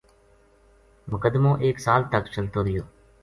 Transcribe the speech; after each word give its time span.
مقدمو 1.11 1.51
ایک 1.65 1.77
سال 1.85 2.01
تک 2.11 2.25
چلتو 2.33 2.59
رہیو 2.65 2.83